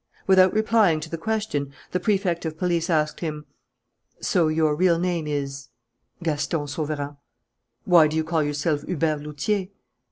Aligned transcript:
Without 0.25 0.51
replying 0.51 0.99
to 0.99 1.11
the 1.11 1.17
question, 1.19 1.73
the 1.91 1.99
Prefect 1.99 2.43
of 2.43 2.57
Police 2.57 2.89
asked 2.89 3.19
him: 3.19 3.45
"So 4.19 4.47
your 4.47 4.75
real 4.75 4.97
name 4.97 5.27
is" 5.27 5.67
"Gaston 6.23 6.65
Sauverand." 6.67 7.17
"Why 7.85 8.07
do 8.07 8.17
you 8.17 8.23
call 8.23 8.41
yourself 8.41 8.81
Hubert 8.81 9.21
Lautier?" 9.21 9.67